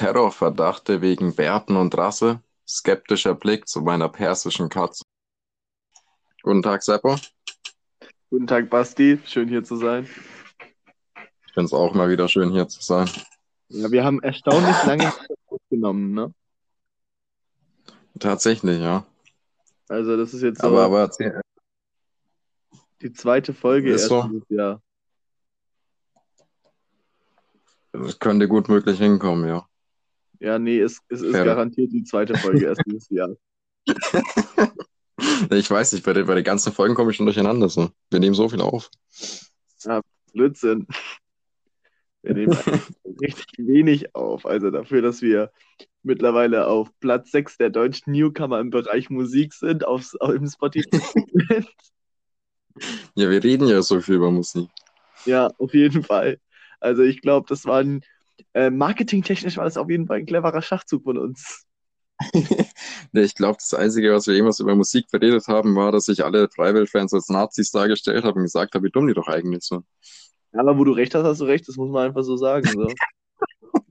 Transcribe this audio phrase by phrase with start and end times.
[0.00, 2.40] Terrorverdachte wegen Bärten und Rasse.
[2.66, 5.04] Skeptischer Blick zu meiner persischen Katze.
[6.42, 7.16] Guten Tag, Seppo.
[8.30, 9.18] Guten Tag, Basti.
[9.26, 10.08] Schön hier zu sein.
[11.46, 13.10] Ich finde es auch mal wieder schön hier zu sein.
[13.68, 15.12] Ja, wir haben erstaunlich lange
[15.48, 16.32] aufgenommen, ne?
[18.18, 19.04] Tatsächlich, ja.
[19.90, 21.10] Also das ist jetzt so Aber, aber
[23.02, 24.22] die zweite Folge Ist erst so.
[24.22, 24.82] dieses Jahr.
[27.92, 29.66] das könnte gut möglich hinkommen, ja.
[30.40, 31.44] Ja, nee, es, es ist Fair.
[31.44, 33.30] garantiert die zweite Folge erst dieses Jahr.
[35.50, 37.68] Ich weiß nicht, bei den, bei den ganzen Folgen komme ich schon durcheinander.
[37.68, 37.90] So.
[38.10, 38.90] Wir nehmen so viel auf.
[40.32, 40.86] Blödsinn.
[42.22, 42.52] Wir nehmen
[43.20, 44.46] richtig wenig auf.
[44.46, 45.50] Also dafür, dass wir
[46.02, 51.00] mittlerweile auf Platz 6 der deutschen Newcomer im Bereich Musik sind, auf, auf im Spotify.
[53.14, 54.68] Ja, wir reden ja so viel über Musik.
[55.26, 56.38] Ja, auf jeden Fall.
[56.78, 58.02] Also ich glaube, das war ein
[58.54, 61.66] äh, marketingtechnisch war das auf jeden Fall ein cleverer Schachzug von uns.
[63.12, 66.24] Nee, ich glaube, das Einzige, was wir jemals über Musik beredet haben, war, dass ich
[66.24, 69.84] alle Freiwill-Fans als Nazis dargestellt habe und gesagt habe, wie dumm die doch eigentlich sind.
[70.52, 72.68] Ja, aber wo du recht hast, hast du recht, das muss man einfach so sagen.
[72.68, 72.88] So.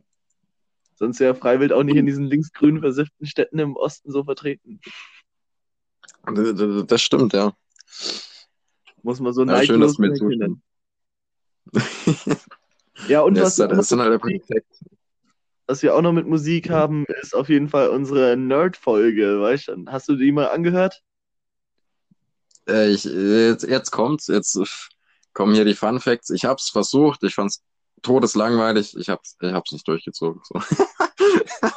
[0.95, 4.79] Sonst wäre Freiwild auch nicht in diesen linksgrün versifften Städten im Osten so vertreten.
[6.87, 7.53] Das stimmt, ja.
[9.01, 10.57] Muss man so Ja, schön, dass neidlos du mir.
[13.07, 14.21] Ja, und Das, was, das sind halt
[15.69, 19.85] was wir auch noch mit Musik haben, ist auf jeden Fall unsere Nerd-Folge, weißt du?
[19.87, 21.03] Hast du die mal angehört?
[22.67, 24.65] Äh, ich, jetzt, jetzt kommt's, jetzt äh,
[25.33, 26.31] kommen hier die Fun Facts.
[26.31, 27.63] Ich hab's versucht, ich fand's
[28.01, 30.41] todeslangweilig, ich hab's, ich hab's nicht durchgezogen.
[30.43, 30.59] So.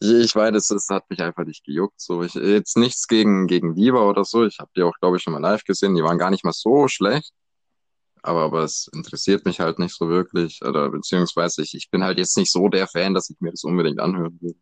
[0.00, 2.00] ich, ich weiß, es, es hat mich einfach nicht gejuckt.
[2.00, 2.22] So.
[2.22, 4.46] Ich, jetzt nichts gegen, gegen Viva oder so.
[4.46, 5.94] Ich habe die auch, glaube ich, schon mal live gesehen.
[5.94, 7.32] Die waren gar nicht mal so schlecht.
[8.22, 10.60] Aber, aber es interessiert mich halt nicht so wirklich.
[10.62, 13.64] Oder beziehungsweise ich, ich bin halt jetzt nicht so der Fan, dass ich mir das
[13.64, 14.54] unbedingt anhören will.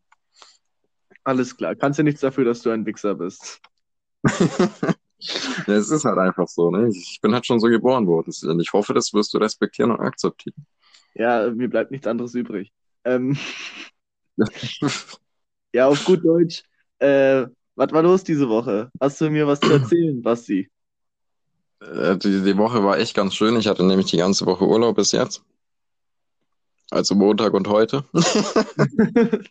[1.24, 1.74] Alles klar.
[1.74, 3.60] Kannst ja nichts dafür, dass du ein Wichser bist.
[5.66, 6.88] Ja, es ist halt einfach so, ne?
[6.90, 8.32] Ich bin halt schon so geboren worden.
[8.48, 10.64] Und ich hoffe, das wirst du respektieren und akzeptieren.
[11.14, 12.72] Ja, mir bleibt nichts anderes übrig.
[13.04, 13.36] Ähm,
[15.72, 16.62] ja, auf gut Deutsch.
[17.00, 18.90] Äh, was war los diese Woche?
[19.00, 20.70] Hast du mir was zu erzählen, Basti?
[21.80, 23.56] Äh, Die, die Woche war echt ganz schön.
[23.56, 25.42] Ich hatte nämlich die ganze Woche Urlaub bis jetzt.
[26.90, 28.04] Also Montag und heute.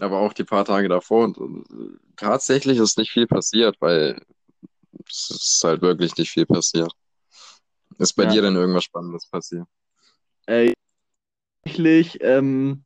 [0.00, 1.24] Aber auch die paar Tage davor.
[1.24, 4.20] Und äh, tatsächlich ist nicht viel passiert, weil
[5.08, 6.92] es ist halt wirklich nicht viel passiert.
[7.98, 8.30] Ist bei Ja.
[8.32, 9.66] dir denn irgendwas Spannendes passiert?
[10.46, 10.72] Äh,
[11.64, 12.84] tatsächlich, ähm,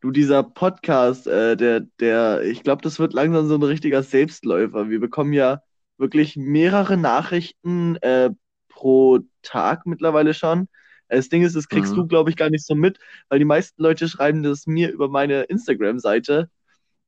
[0.00, 4.88] du, dieser Podcast, äh, der, der, ich glaube, das wird langsam so ein richtiger Selbstläufer.
[4.88, 5.62] Wir bekommen ja
[5.98, 8.30] wirklich mehrere Nachrichten äh,
[8.68, 10.68] pro Tag mittlerweile schon.
[11.08, 11.96] Äh, Das Ding ist, das kriegst Mhm.
[11.96, 12.98] du, glaube ich, gar nicht so mit,
[13.28, 16.48] weil die meisten Leute schreiben das mir über meine Instagram-Seite.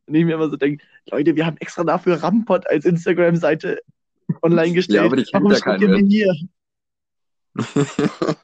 [0.07, 3.81] Und ich mir immer so denke, Leute, wir haben extra dafür Rampot als Instagram-Seite
[4.43, 4.97] online gestellt.
[5.01, 6.13] Ja, aber die kennt Warum ja kein schickt ihr mir Mensch.
[6.13, 6.35] hier?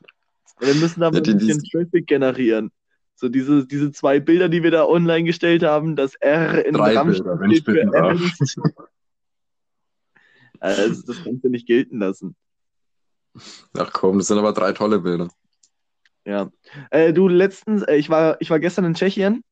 [0.59, 2.71] Wir müssen da Ja, ein bisschen Traffic generieren.
[3.15, 7.03] So diese, diese zwei Bilder, die wir da online gestellt haben, das R in Drei
[7.03, 8.21] Bilder, wenn ich bitten darf.
[10.61, 12.37] Also, das kannst du nicht gelten lassen.
[13.77, 15.29] Ach komm, das sind aber drei tolle Bilder.
[16.25, 16.51] Ja.
[16.91, 19.45] Äh, du, letztens, äh, ich war, ich war gestern in Tschechien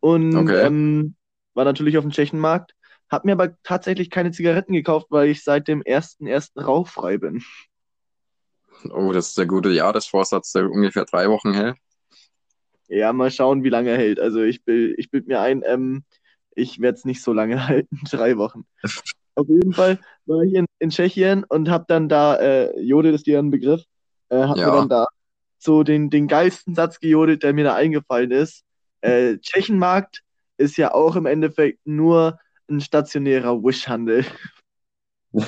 [0.00, 0.66] und Okay.
[0.66, 1.14] ähm,
[1.54, 2.74] war natürlich auf dem Tschechenmarkt,
[3.10, 6.60] hab mir aber tatsächlich keine Zigaretten gekauft, weil ich seit dem 1.1.
[6.64, 7.44] rauchfrei bin.
[8.90, 11.76] Oh, das ist der gute Jahresvorsatz, der ungefähr drei Wochen hält.
[12.88, 14.20] Ja, mal schauen, wie lange er hält.
[14.20, 16.04] Also ich bild, ich bild mir ein, ähm,
[16.54, 18.66] ich werde es nicht so lange halten, drei Wochen.
[19.36, 23.26] Auf jeden Fall war ich in, in Tschechien und habe dann da, äh, Jodel ist
[23.26, 23.82] dir ein Begriff,
[24.28, 24.66] äh, hab Ja.
[24.66, 25.06] mir dann da
[25.58, 28.62] so den, den geilsten Satz gejodelt, der mir da eingefallen ist.
[29.00, 30.20] Äh, Tschechenmarkt
[30.56, 34.24] ist ja auch im Endeffekt nur ein stationärer Wish-Handel.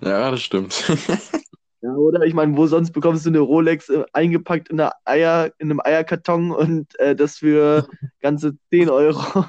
[0.00, 0.84] Ja, das stimmt.
[1.84, 2.22] Ja, oder?
[2.22, 5.82] Ich meine, wo sonst bekommst du eine Rolex äh, eingepackt in, einer Eier, in einem
[5.84, 7.86] Eierkarton und äh, das für
[8.22, 9.44] ganze 10 Euro?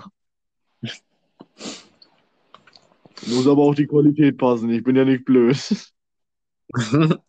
[3.25, 5.57] Muss aber auch die Qualität passen, ich bin ja nicht blöd.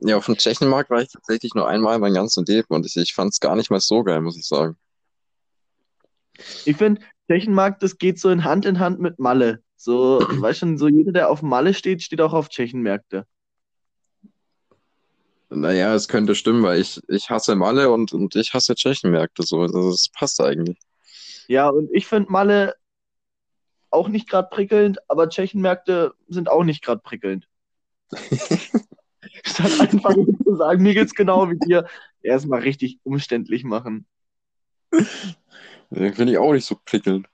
[0.00, 3.12] Ja, auf dem Tschechenmarkt war ich tatsächlich nur einmal mein ganzes Leben und ich, ich
[3.12, 4.76] fand es gar nicht mal so geil, muss ich sagen.
[6.64, 9.62] Ich finde, Tschechenmarkt, das geht so in Hand in Hand mit Malle.
[9.76, 13.26] So, weißt schon, so jeder, der auf Malle steht, steht auch auf Tschechenmärkte.
[15.54, 19.60] Naja, es könnte stimmen, weil ich, ich hasse Malle und, und ich hasse Tschechenmärkte so.
[19.60, 20.78] Also das passt eigentlich.
[21.48, 22.74] Ja, und ich finde Malle
[23.90, 27.46] auch nicht gerade prickelnd, aber Tschechenmärkte sind auch nicht gerade prickelnd.
[29.44, 31.86] Statt einfach zu sagen, mir geht's genau wie dir,
[32.22, 34.06] erstmal richtig umständlich machen.
[35.90, 37.28] Finde ich auch nicht so prickelnd.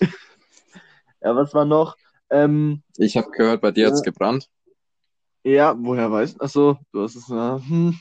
[1.22, 1.96] Ja, was war noch?
[2.30, 4.04] Ähm, Ich habe gehört, bei dir hat's Ja.
[4.04, 4.48] gebrannt.
[5.44, 7.28] Ja, woher weißt Achso, du hast es.
[7.28, 7.98] Ja, hm.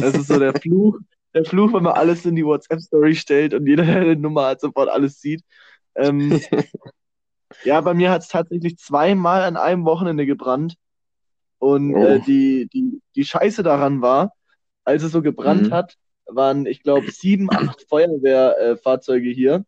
[0.00, 0.98] Das ist so der Fluch.
[1.34, 4.60] Der Fluch, wenn man alles in die WhatsApp-Story stellt und jeder, der eine Nummer hat,
[4.60, 5.42] sofort alles sieht.
[5.96, 6.40] Ähm,
[7.64, 10.76] ja, bei mir hat es tatsächlich zweimal an einem Wochenende gebrannt.
[11.58, 12.04] Und Oh.
[12.04, 14.32] äh, die, die, die Scheiße daran war,
[14.84, 15.72] als es so gebrannt Mhm.
[15.72, 19.64] hat, waren, ich glaube, sieben, acht Feuerwehrfahrzeuge hier.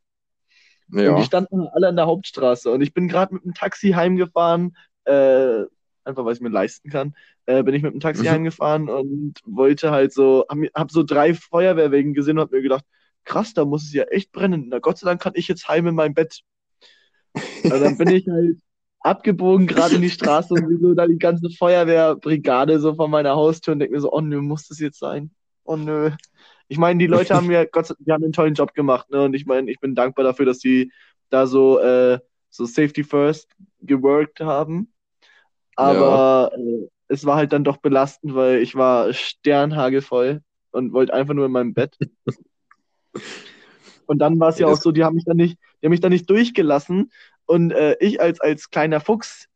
[0.90, 1.16] Und Ja.
[1.16, 2.70] die standen alle an der Hauptstraße.
[2.70, 5.62] Und ich bin gerade mit dem Taxi heimgefahren, äh,
[6.06, 7.14] einfach weil ich mir leisten kann,
[7.46, 8.28] äh, bin ich mit dem Taxi Mhm.
[8.28, 12.84] heimgefahren und wollte halt so, hab, hab so drei Feuerwehrwegen gesehen und hab mir gedacht,
[13.24, 14.66] krass, da muss es ja echt brennen.
[14.68, 16.42] Na Gott sei Dank kann ich jetzt heim in mein Bett.
[17.68, 18.58] Und dann bin ich halt
[19.00, 23.34] abgebogen gerade in die Straße und sehe so da die ganze Feuerwehrbrigade so vor meiner
[23.36, 25.30] Haustür und denke mir so, oh nö, muss das jetzt sein?
[25.64, 26.10] Oh nö.
[26.68, 29.10] Ich meine, die Leute haben ja, Gott sei Dank, die haben einen tollen Job gemacht,
[29.10, 29.22] ne?
[29.22, 30.92] Und ich meine, ich bin dankbar dafür, dass die
[31.30, 32.18] da so, äh,
[32.50, 33.48] so Safety First
[33.80, 34.92] geworkt haben.
[35.76, 40.42] Aber äh, es war halt dann doch belastend, weil ich war sternhagelvoll
[40.72, 41.96] und wollte einfach nur in meinem Bett.
[44.06, 45.90] Und dann war es ja Ja, auch so, die haben mich dann nicht, die haben
[45.90, 47.10] mich dann nicht durchgelassen.
[47.46, 49.46] Und äh, ich als, als kleiner Fuchs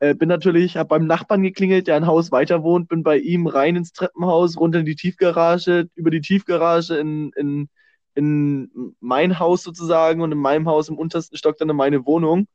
[0.00, 3.46] äh, bin natürlich, habe beim Nachbarn geklingelt, der ein Haus weiter wohnt, bin bei ihm
[3.46, 7.68] rein ins Treppenhaus, runter in die Tiefgarage, über die Tiefgarage in, in,
[8.14, 12.48] in mein Haus sozusagen und in meinem Haus im untersten Stock dann in meine Wohnung.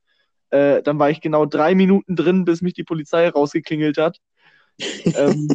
[0.51, 4.18] Äh, dann war ich genau drei Minuten drin, bis mich die Polizei rausgeklingelt hat.
[5.16, 5.48] ähm,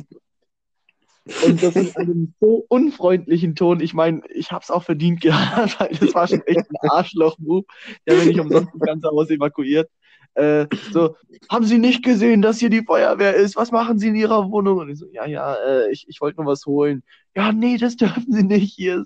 [1.46, 3.80] und das in einem so unfreundlichen Ton.
[3.80, 7.64] Ich meine, ich habe es auch verdient gehabt, weil das war schon echt ein Arschloch-Move.
[8.06, 9.90] Der hat nicht umsonst das ganze Haus evakuiert.
[10.34, 11.16] Äh, so,
[11.48, 13.56] haben Sie nicht gesehen, dass hier die Feuerwehr ist?
[13.56, 14.78] Was machen Sie in Ihrer Wohnung?
[14.78, 17.04] Und ich so, ja, ja, äh, ich, ich wollte nur was holen.
[17.36, 19.04] Ja, nee, das dürfen Sie nicht hier.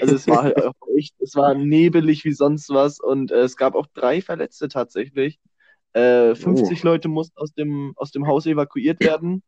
[0.00, 0.56] Also es war halt
[0.96, 5.38] echt, es war nebelig wie sonst was und äh, es gab auch drei Verletzte tatsächlich.
[5.92, 9.42] Äh, 50 Leute mussten aus dem, aus dem Haus evakuiert werden.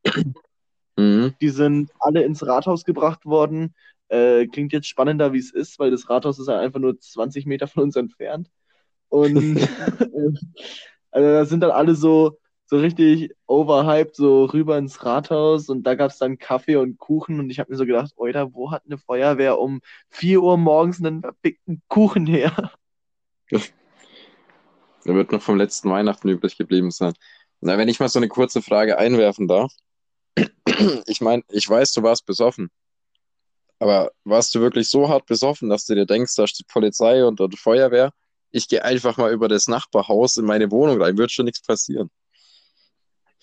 [0.96, 1.34] Mhm.
[1.40, 3.74] Die sind alle ins Rathaus gebracht worden.
[4.08, 7.46] Äh, klingt jetzt spannender, wie es ist, weil das Rathaus ist halt einfach nur 20
[7.46, 8.50] Meter von uns entfernt.
[9.08, 10.32] Und äh,
[11.10, 12.38] also da sind dann alle so,
[12.72, 17.38] so richtig overhyped, so rüber ins Rathaus und da gab es dann Kaffee und Kuchen
[17.38, 20.98] und ich habe mir so gedacht, Oida, wo hat eine Feuerwehr um 4 Uhr morgens
[20.98, 22.72] einen verpickten Kuchen her?
[23.50, 27.12] Der wird noch vom letzten Weihnachten übrig geblieben sein.
[27.60, 29.74] Na, wenn ich mal so eine kurze Frage einwerfen darf.
[31.06, 32.70] Ich meine, ich weiß, du warst besoffen.
[33.80, 37.38] Aber warst du wirklich so hart besoffen, dass du dir denkst, da steht Polizei und
[37.38, 38.14] dort Feuerwehr?
[38.50, 42.10] Ich gehe einfach mal über das Nachbarhaus in meine Wohnung rein, wird schon nichts passieren.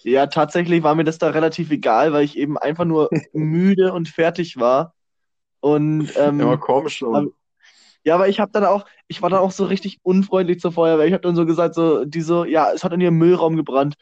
[0.03, 4.07] Ja, tatsächlich war mir das da relativ egal, weil ich eben einfach nur müde und
[4.07, 4.93] fertig war.
[5.59, 7.15] Und ähm, Ja, komm schon.
[7.15, 7.31] aber-
[8.05, 11.05] Ja, aber ich habe dann auch, ich war dann auch so richtig unfreundlich zur Feuerwehr.
[11.05, 13.95] Ich habe dann so gesagt, so, die so, ja, es hat in ihrem Müllraum gebrannt.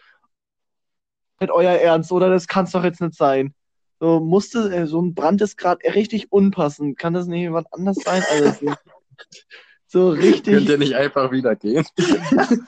[1.39, 2.29] Nicht euer Ernst, oder?
[2.29, 3.53] Das kann es doch jetzt nicht sein.
[3.99, 6.99] So musste, äh, so ein Brand ist gerade richtig unpassend.
[6.99, 8.23] Kann das nicht jemand anders sein?
[8.29, 8.73] Also so,
[9.87, 10.53] so richtig.
[10.53, 11.85] Könnt ihr nicht einfach wieder gehen?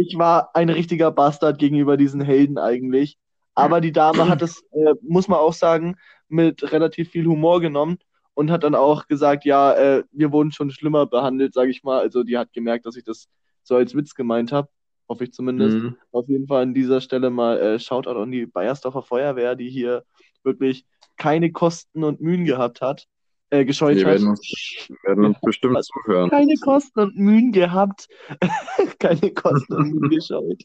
[0.00, 3.18] Ich war ein richtiger Bastard gegenüber diesen Helden eigentlich.
[3.54, 5.96] Aber die Dame hat es, äh, muss man auch sagen,
[6.28, 7.98] mit relativ viel Humor genommen
[8.34, 12.00] und hat dann auch gesagt, ja, äh, wir wurden schon schlimmer behandelt, sage ich mal.
[12.00, 13.28] Also die hat gemerkt, dass ich das
[13.62, 14.68] so als Witz gemeint habe.
[15.08, 15.76] Hoffe ich zumindest.
[15.76, 15.96] Mhm.
[16.12, 20.04] Auf jeden Fall an dieser Stelle mal äh, Shoutout an die Bayersdorfer Feuerwehr, die hier
[20.44, 20.86] wirklich
[21.18, 23.06] keine Kosten und Mühen gehabt hat,
[23.50, 24.12] äh, gescheut Wir hat.
[24.14, 26.30] werden uns, werden uns bestimmt zuhören.
[26.30, 28.08] Keine Kosten und Mühen gehabt,
[28.98, 30.62] keine Kosten und Mühen gescheut,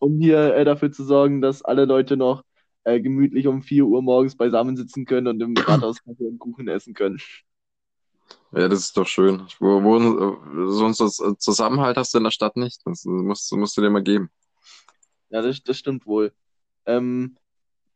[0.00, 2.42] um hier äh, dafür zu sorgen, dass alle Leute noch
[2.84, 6.68] äh, gemütlich um 4 Uhr morgens beisammen sitzen können und im Rathaus Kaffee und Kuchen
[6.68, 7.18] essen können.
[8.52, 9.42] Ja, das ist doch schön.
[9.58, 12.80] Wo, wo, sonst das Zusammenhalt hast du in der Stadt nicht.
[12.84, 14.30] Das musst, musst du dir mal geben.
[15.30, 16.32] Ja, das, das stimmt wohl.
[16.86, 17.36] Ähm,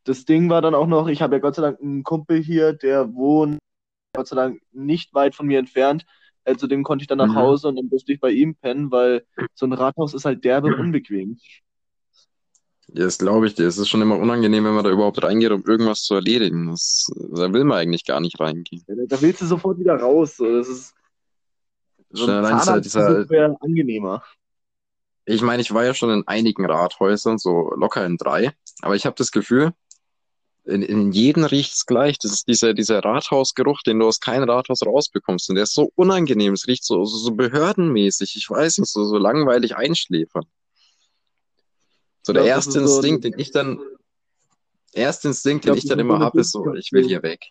[0.03, 2.73] das Ding war dann auch noch, ich habe ja Gott sei Dank einen Kumpel hier,
[2.73, 3.59] der wohnt
[4.19, 6.05] Gott sei Dank nicht weit von mir entfernt.
[6.43, 7.35] Äh, zu dem konnte ich dann nach Mhm.
[7.35, 10.67] Hause und dann durfte ich bei ihm pennen, weil so ein Rathaus ist halt derbe
[10.93, 11.37] unbequem.
[12.89, 13.65] Ja, das glaube ich dir.
[13.65, 16.67] Es ist schon immer unangenehm, wenn man da überhaupt reingeht, um irgendwas zu erledigen.
[16.67, 18.83] Das, da will man eigentlich gar nicht reingehen.
[18.87, 20.35] Ja, da willst du sofort wieder raus.
[20.35, 20.51] So.
[20.57, 20.93] Das ist
[22.09, 23.25] so Schon ein allein dieser-
[23.61, 24.21] angenehmer.
[25.25, 29.05] Ich meine, ich war ja schon in einigen Rathäusern, so locker in drei, aber ich
[29.05, 29.71] habe das Gefühl,
[30.69, 32.17] in, in jedem riecht's gleich.
[32.19, 35.49] Das ist dieser, dieser Rathausgeruch, den du aus keinem Rathaus rausbekommst.
[35.49, 36.53] Und der ist so unangenehm.
[36.53, 38.35] Es riecht so, so, so behördenmäßig.
[38.35, 40.45] Ich weiß nicht, so, so langweilig einschläfern.
[42.23, 43.79] So der erste so- Instinkt, den ich dann,
[44.93, 47.23] erste Instinkt, den glaub, ich das dann so immer habe, ist so, ich will hier
[47.23, 47.45] weg.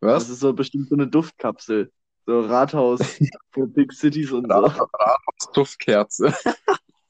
[0.00, 0.24] Was?
[0.24, 1.92] Das ist so bestimmt so eine Duftkapsel.
[2.26, 3.00] So Rathaus
[3.52, 4.54] für Big Cities und so.
[4.58, 4.88] Rathaus
[5.54, 6.34] Duftkerze.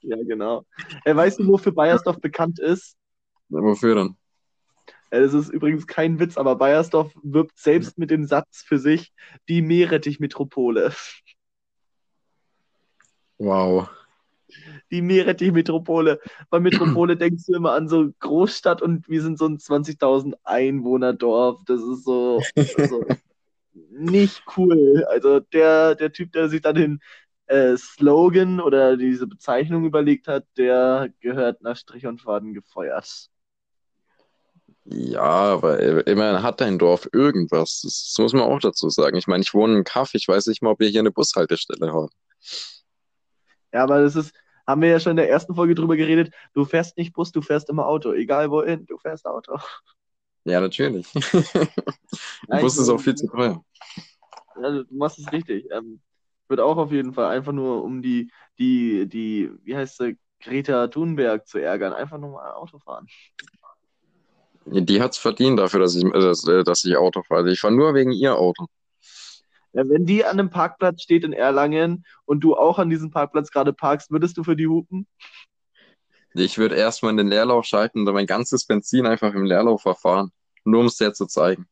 [0.02, 0.64] Ja, genau.
[1.04, 2.96] Äh, weißt du, wofür Bayersdorf bekannt ist?
[3.50, 4.16] Wofür denn?
[5.10, 9.12] Äh, Es ist übrigens kein Witz, aber Bayersdorf wirbt selbst mit dem Satz für sich,
[9.48, 10.92] die Meerrettich-Metropole.
[13.38, 13.88] Wow.
[14.90, 16.20] Die Meerrettich-Metropole.
[16.48, 21.62] Bei Metropole denkst du immer an so Großstadt und wir sind so ein 20.000 Einwohner-Dorf.
[21.66, 23.04] Das ist so, so
[23.90, 25.04] nicht cool.
[25.08, 27.00] Also der, der Typ, der sich dann den
[27.46, 33.30] äh, Slogan oder diese Bezeichnung überlegt hat, der gehört nach Strich und Faden gefeuert.
[34.92, 37.82] Ja, aber immerhin hat dein Dorf irgendwas.
[37.82, 39.16] Das, das muss man auch dazu sagen.
[39.16, 41.92] Ich meine, ich wohne in Kaff, ich weiß nicht mal, ob wir hier eine Bushaltestelle
[41.92, 42.08] haben.
[43.72, 44.34] Ja, aber das ist,
[44.66, 46.34] haben wir ja schon in der ersten Folge drüber geredet.
[46.54, 48.12] Du fährst nicht Bus, du fährst immer Auto.
[48.12, 49.58] Egal wohin, du fährst Auto.
[50.44, 51.06] Ja, natürlich.
[52.48, 53.62] Nein, Bus ist auch viel zu teuer.
[54.56, 55.70] Also, du machst es richtig.
[55.70, 56.00] Ähm,
[56.48, 60.88] wird auch auf jeden Fall einfach nur um die, die, die, wie heißt sie, Greta
[60.88, 61.92] Thunberg zu ärgern.
[61.92, 63.06] Einfach nur mal Auto fahren.
[64.66, 67.50] Die hat's verdient dafür, dass ich, äh, dass, äh, dass ich Auto fahre.
[67.50, 68.66] Ich fahre nur wegen ihr Auto.
[69.72, 73.50] Ja, wenn die an einem Parkplatz steht in Erlangen und du auch an diesem Parkplatz
[73.50, 75.06] gerade parkst, würdest du für die hupen?
[76.34, 80.30] Ich würde erstmal in den Leerlauf schalten und mein ganzes Benzin einfach im Leerlauf verfahren.
[80.64, 81.66] Nur um es dir zu zeigen.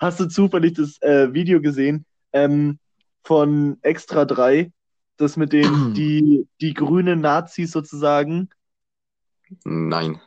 [0.00, 2.78] Hast du zufällig das äh, Video gesehen ähm,
[3.22, 4.72] von Extra 3,
[5.16, 8.48] das mit den die, die grünen Nazis sozusagen,
[9.64, 10.20] Nein.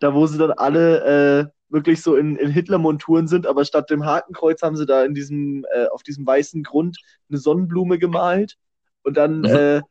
[0.00, 4.04] Da wo sie dann alle äh, wirklich so in, in Hitler-Monturen sind, aber statt dem
[4.04, 8.56] Hakenkreuz haben sie da in diesem, äh, auf diesem weißen Grund eine Sonnenblume gemalt
[9.04, 9.46] und dann Mhm.
[9.46, 9.82] äh,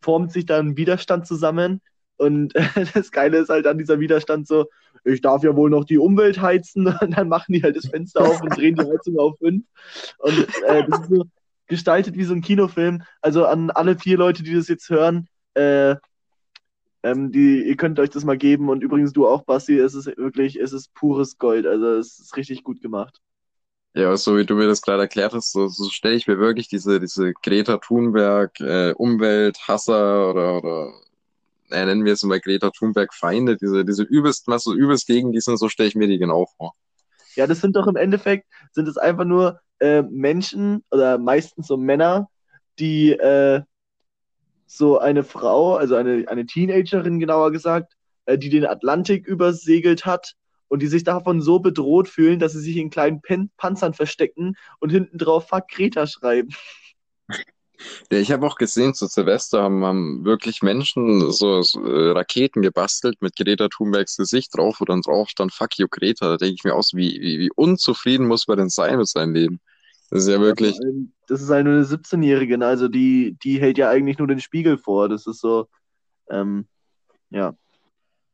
[0.00, 1.80] formt sich da ein Widerstand zusammen.
[2.16, 2.54] Und
[2.94, 4.66] das Geile ist halt an dieser Widerstand so,
[5.04, 6.86] ich darf ja wohl noch die Umwelt heizen.
[7.00, 9.64] Und dann machen die halt das Fenster auf und drehen die Heizung auf fünf.
[10.18, 11.24] Und äh, das ist so
[11.66, 13.02] gestaltet wie so ein Kinofilm.
[13.20, 15.96] Also an alle vier Leute, die das jetzt hören, äh,
[17.02, 18.68] ähm, die, ihr könnt euch das mal geben.
[18.68, 21.66] Und übrigens du auch, Basti, es ist wirklich, es ist pures Gold.
[21.66, 23.20] Also es ist richtig gut gemacht.
[23.94, 26.66] Ja, so wie du mir das gerade erklärt hast, so, so stelle ich mir wirklich
[26.66, 30.92] diese, diese Greta Thunberg, äh, Umwelthasser oder, oder
[31.70, 35.32] äh, nennen wir es mal Greta Thunberg Feinde, diese, diese übelst, was so übelst gegen
[35.32, 36.74] die sind, so stelle ich mir die genau vor.
[37.34, 41.76] Ja, das sind doch im Endeffekt, sind es einfach nur äh, Menschen oder meistens so
[41.76, 42.30] Männer,
[42.78, 43.60] die äh,
[44.66, 47.94] so eine Frau, also eine, eine Teenagerin genauer gesagt,
[48.26, 50.34] äh, die den Atlantik übersegelt hat
[50.68, 54.54] und die sich davon so bedroht fühlen, dass sie sich in kleinen Pen Panzern verstecken
[54.80, 56.50] und hinten drauf Fuck Greta schreiben.
[58.10, 62.62] Ja, ich habe auch gesehen, zu Silvester haben, haben wirklich Menschen so, so äh, Raketen
[62.62, 66.28] gebastelt mit Greta Thunbergs Gesicht drauf, wo dann drauf stand Fuck you Greta.
[66.28, 69.34] Da denke ich mir aus, wie, wie, wie unzufrieden muss man denn sein mit seinem
[69.34, 69.60] Leben?
[70.12, 70.78] Das ist ja wirklich.
[71.26, 72.66] Das ist halt eine 17-Jährige, ne?
[72.66, 75.08] also die, die hält ja eigentlich nur den Spiegel vor.
[75.08, 75.68] Das ist so,
[76.28, 76.66] ähm,
[77.30, 77.56] ja.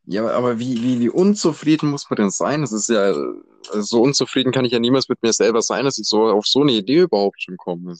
[0.05, 2.63] Ja, aber- wie, wie, wie unzufrieden muss man denn sein?
[2.63, 3.15] Das ist ja,
[3.71, 6.47] also so unzufrieden kann ich ja niemals mit mir selber sein, dass ich so auf
[6.47, 7.95] so eine Idee überhaupt schon komme.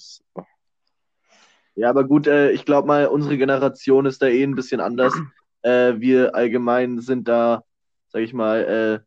[1.77, 5.13] Ja, aber gut, äh, ich glaube mal, unsere Generation ist da eh ein bisschen anders.
[5.63, 7.65] Äh, wir allgemein sind da,
[8.07, 9.03] sag ich mal,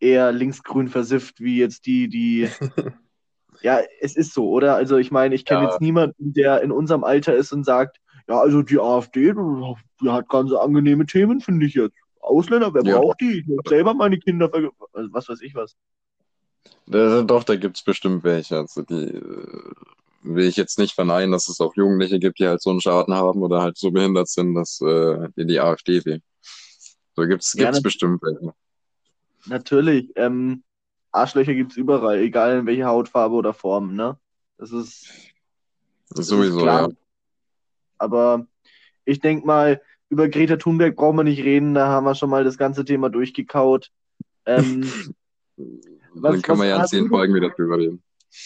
[0.00, 2.48] äh, eher linksgrün versifft, wie jetzt die, die.
[3.62, 4.76] Ja, es ist so, oder?
[4.76, 5.70] Also ich meine, ich kenne Ja.
[5.70, 7.98] jetzt niemanden, der in unserem Alter ist und sagt,
[8.28, 9.32] ja, also die AfD,
[10.00, 11.94] die hat ganz angenehme Themen, finde ich jetzt.
[12.20, 12.98] Ausländer, wer Ja.
[12.98, 13.44] braucht die?
[13.48, 15.76] Ich hab selber meine Kinder verge also, was weiß ich was.
[16.86, 18.58] Da, doch, da gibt's bestimmt welche.
[18.58, 19.72] Also die äh,
[20.22, 23.14] will ich jetzt nicht verneinen, dass es auch Jugendliche gibt, die halt so einen Schaden
[23.14, 26.22] haben oder halt so behindert sind, dass äh, die die AfD wählen.
[27.16, 28.52] So gibt's, Ja, gibt's nat- bestimmt welche.
[29.46, 30.62] Natürlich, ähm,
[31.12, 34.18] Arschlöcher gibt es überall, egal in welcher Hautfarbe oder Form, ne?
[34.58, 35.10] Das ist.
[36.10, 36.88] Das Sowieso, ist klar.
[36.88, 36.94] ja.
[37.98, 38.46] Aber
[39.04, 42.44] ich denke mal, über Greta Thunberg brauchen wir nicht reden, da haben wir schon mal
[42.44, 43.90] das ganze Thema durchgekaut.
[44.46, 44.90] Ähm,
[46.14, 48.02] Was- Dann können wir ja in zehn Folgen wieder drüber reden.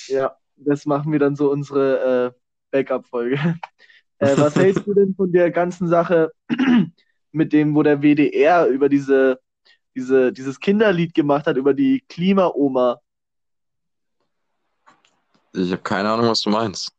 [0.08, 2.38] ja, das machen wir dann so unsere äh,
[2.70, 3.38] Backup-Folge.
[4.18, 6.30] Äh, was hältst du denn von der ganzen Sache
[7.32, 9.40] mit dem, wo der WDR über diese,
[9.94, 13.00] diese, dieses Kinderlied gemacht hat, über die Klimaoma?
[15.54, 16.92] Ich habe keine Ahnung, was du meinst.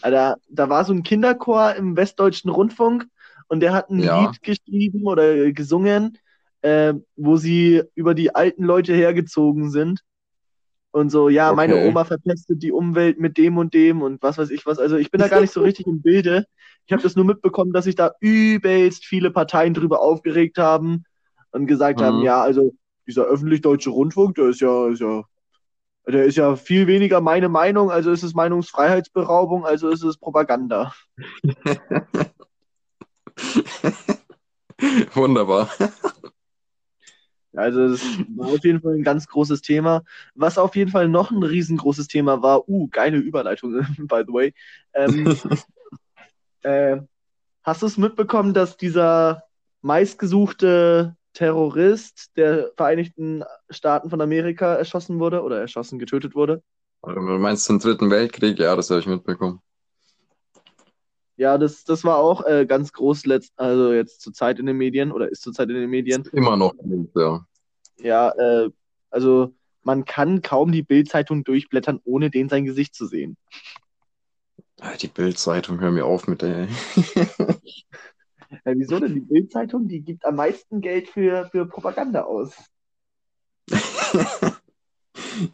[0.00, 3.06] Alter, da war so ein Kinderchor im Westdeutschen Rundfunk
[3.48, 4.26] und der hat ein Ja.
[4.26, 6.18] Lied geschrieben oder gesungen,
[6.62, 10.00] äh, wo sie über die alten Leute hergezogen sind.
[10.90, 11.56] Und so, ja, Okay.
[11.56, 14.78] meine Oma verpestet die Umwelt mit dem und dem und was weiß ich was.
[14.78, 16.46] Also ich bin da gar nicht so richtig im Bilde.
[16.86, 21.04] Ich habe das nur mitbekommen, dass sich da übelst viele Parteien drüber aufgeregt haben
[21.52, 22.04] und gesagt Mhm.
[22.04, 22.72] haben, ja, also
[23.06, 25.22] dieser öffentlich-deutsche Rundfunk, der ist ja, ist ja,
[26.06, 30.92] der ist ja viel weniger meine Meinung, also ist es Meinungsfreiheitsberaubung, also ist es Propaganda.
[35.14, 35.70] Wunderbar.
[37.54, 38.00] Also das
[38.34, 40.02] war auf jeden Fall ein ganz großes Thema.
[40.34, 43.72] Was auf jeden Fall noch ein riesengroßes Thema war, uh, geile Überleitung,
[44.08, 44.54] by the way.
[44.94, 45.36] Ähm,
[46.62, 46.98] äh,
[47.62, 49.44] hast du es mitbekommen, dass dieser
[49.82, 56.62] meistgesuchte Terrorist der Vereinigten Staaten von Amerika erschossen wurde oder erschossen, getötet wurde?
[57.02, 58.58] Du meinst den Dritten Weltkrieg?
[58.58, 59.60] Ja, das habe ich mitbekommen.
[61.36, 64.76] Ja, das, das war auch äh, ganz groß, letzt, also jetzt zur Zeit in den
[64.76, 66.24] Medien oder ist zur Zeit in den Medien.
[66.32, 66.74] Immer noch,
[67.16, 67.44] ja.
[67.98, 68.70] Ja, äh,
[69.10, 73.36] also man kann kaum die Bild-Zeitung durchblättern, ohne den sein Gesicht zu sehen.
[74.80, 76.68] Ah, Die Bild-Zeitung, hör mir auf mit der.
[78.64, 79.14] Ja, wieso denn?
[79.14, 82.56] Die Bild-Zeitung, die gibt am meisten Geld für, für Propaganda aus.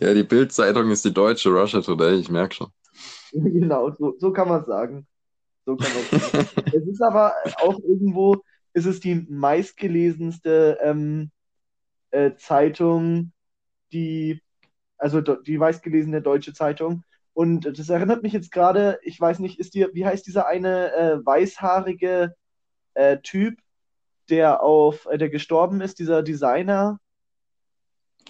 [0.00, 2.68] Ja, die Bild-Zeitung ist die deutsche Russia Today, ich merke schon.
[3.32, 5.06] Genau, so, so kann man sagen.
[5.66, 6.48] So kann man sagen.
[6.74, 11.30] Es ist aber auch irgendwo, ist es die meistgelesenste ähm,
[12.10, 13.32] äh, Zeitung,
[13.92, 14.42] die,
[14.96, 17.04] also die meistgelesene deutsche Zeitung.
[17.34, 20.92] Und das erinnert mich jetzt gerade, ich weiß nicht, ist dir, wie heißt dieser eine
[20.92, 22.34] äh, weißhaarige
[22.98, 23.58] äh, Typ,
[24.28, 26.98] der auf, äh, der gestorben ist, dieser Designer?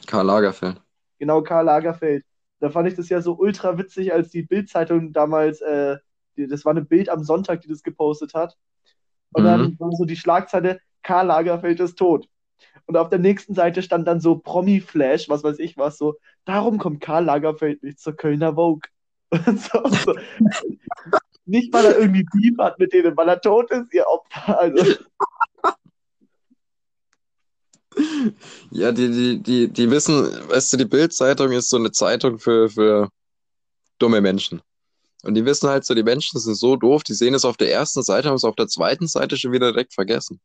[0.06, 0.80] Karl Lagerfeld.
[1.18, 2.24] Genau, Karl Lagerfeld.
[2.60, 5.96] Da fand ich das ja so ultra witzig, als die Bild-Zeitung damals, äh,
[6.36, 8.56] die, das war eine Bild am Sonntag, die das gepostet hat.
[9.32, 9.76] Und dann Mhm.
[9.78, 12.28] war so die Schlagzeile, Karl Lagerfeld ist tot.
[12.86, 16.78] Und auf der nächsten Seite stand dann so Promi-Flash, was weiß ich was, so, darum
[16.78, 18.82] kommt Karl Lagerfeld nicht zur Kölner Vogue.
[19.44, 20.14] So, so.
[21.48, 24.60] Nicht, weil er irgendwie Beef hat mit denen, weil er tot ist, ihr Opfer.
[24.60, 24.84] Also,
[28.70, 30.14] Ja, die, die, die, die wissen,
[30.48, 33.08] weißt du, die Bild-Zeitung ist so eine Zeitung für, für
[33.98, 34.60] dumme Menschen.
[35.24, 37.72] Und die wissen halt so, die Menschen sind so doof, die sehen es auf der
[37.72, 40.38] ersten Seite, haben es auf der zweiten Seite schon wieder direkt vergessen.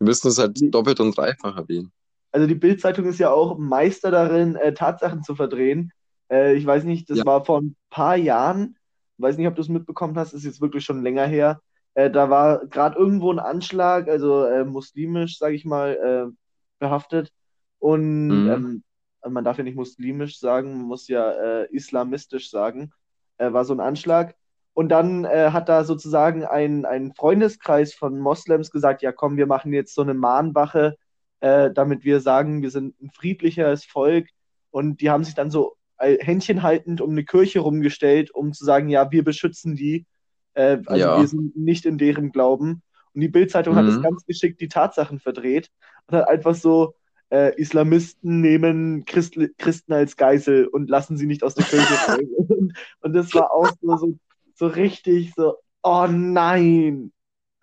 [0.00, 1.92] Die müssen es halt Die- doppelt und dreifach erwähnen.
[2.32, 5.92] also die Bild-Zeitung ist ja auch Meister darin, äh, Tatsachen zu verdrehen.
[6.32, 7.26] Äh, ich weiß nicht, das Ja.
[7.26, 8.76] war vor ein paar Jahren,
[9.22, 11.60] weiß nicht, ob du es mitbekommen hast, ist jetzt wirklich schon länger her.
[11.94, 16.36] Äh, da war gerade irgendwo ein Anschlag, also äh, muslimisch, sage ich mal, äh,
[16.78, 17.32] behaftet.
[17.78, 18.46] Und Mhm.
[18.46, 18.84] ähm,
[19.28, 21.30] man darf ja nicht muslimisch sagen, man muss ja
[21.62, 22.92] äh, islamistisch sagen.
[23.38, 24.34] Äh, war so ein Anschlag.
[24.74, 29.46] Und dann äh, hat da sozusagen ein, ein Freundeskreis von Moslems gesagt, ja komm, wir
[29.46, 30.96] machen jetzt so eine Mahnwache,
[31.40, 34.28] äh, damit wir sagen, wir sind ein friedliches Volk.
[34.70, 35.76] Und die haben sich dann so
[36.20, 40.06] Händchen haltend um eine Kirche rumgestellt, um zu sagen, ja, wir beschützen die.
[40.54, 41.16] Äh, also Ja.
[41.16, 42.82] wir sind nicht in deren Glauben.
[43.14, 43.88] Und die Bild-Zeitung hat Mhm.
[43.88, 45.70] es ganz geschickt die Tatsachen verdreht
[46.06, 46.94] und hat einfach so,
[47.32, 51.84] äh, Islamisten nehmen Christ Christen als Geisel und lassen sie nicht aus der Kirche.
[52.48, 54.18] Und, und das war auch so, so,
[54.54, 57.12] so richtig so, oh nein.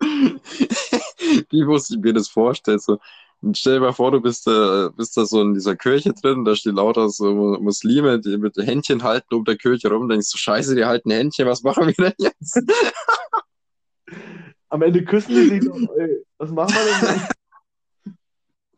[1.50, 2.78] Wie muss ich mir das vorstellen?
[2.78, 2.98] So,
[3.40, 6.44] und stell dir mal vor, du bist, äh, bist da so in dieser Kirche drin,
[6.44, 10.38] da stehen lauter so Muslime, die mit Händchen halten um der Kirche rum, denkst du,
[10.38, 12.60] scheiße, die halten Händchen, was machen wir denn jetzt?
[14.70, 17.20] Am Ende küssen die sich noch, ey, was machen wir denn?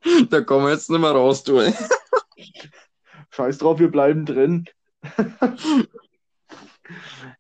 [0.07, 0.33] jetzt?
[0.33, 1.59] Da kommen wir jetzt nicht mehr raus, du.
[1.59, 1.75] Ey.
[3.31, 4.67] Scheiß drauf, wir bleiben drin.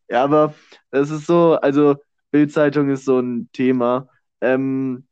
[0.09, 0.55] Ja, aber
[0.91, 1.97] das ist so, also
[2.31, 4.09] Bild-Zeitung ist so ein Thema.
[4.41, 5.07] Ähm,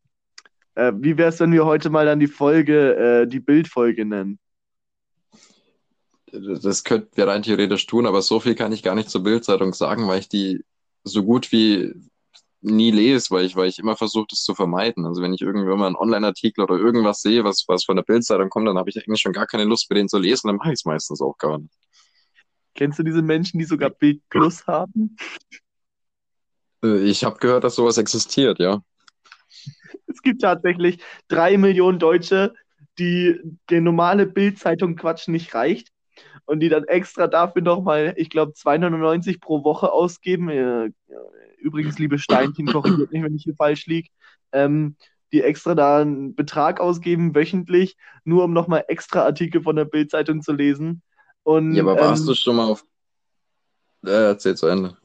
[0.79, 4.39] äh, wie wäre es, wenn wir heute mal dann die Folge, äh, die Bildfolge nennen?
[6.31, 9.73] Das könnten wir rein theoretisch tun, aber so viel kann ich gar nicht zur Bild-Zeitung
[9.73, 10.65] sagen, weil ich die
[11.03, 11.95] so gut wie
[12.61, 15.07] nie lese, weil ich, weil ich immer versuche, das zu vermeiden.
[15.07, 18.51] Also wenn ich irgendwann mal einen Online-Artikel oder irgendwas sehe, was, was von der Bild-Zeitung
[18.51, 20.69] kommt, dann habe ich eigentlich schon gar keine Lust mehr, den zu lesen, dann mache
[20.69, 21.75] ich es meistens auch gar nicht.
[22.75, 25.17] Kennst du diese Menschen, die sogar Bild Plus haben?
[26.85, 28.83] Äh, Ich habe gehört, dass sowas existiert, ja.
[30.13, 32.55] Es gibt tatsächlich drei Millionen Deutsche,
[32.99, 33.41] die
[33.71, 35.89] der normale Bild-Zeitung Quatsch nicht reicht
[36.47, 40.49] und die dann extra dafür nochmal, ich glaube, 2,99 pro Woche ausgeben.
[40.49, 40.91] Äh,
[41.59, 44.09] Übrigens, liebe Steinchen, korrigiert mich, wenn ich hier falsch liege.
[44.53, 44.97] Ähm,
[45.33, 50.41] die extra da einen Betrag ausgeben, wöchentlich, nur um nochmal extra Artikel von der Bild-Zeitung
[50.41, 51.03] zu lesen.
[51.43, 52.85] Und, Ja, aber warst ähm, du schon mal auf.
[54.07, 54.97] Äh, erzähl zu Ende.